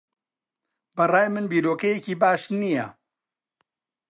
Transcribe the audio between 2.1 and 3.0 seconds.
باش نییە.